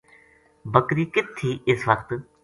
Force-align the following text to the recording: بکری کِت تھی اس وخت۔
بکری 0.73 1.05
کِت 1.13 1.25
تھی 1.37 1.49
اس 1.71 1.79
وخت۔ 1.87 2.09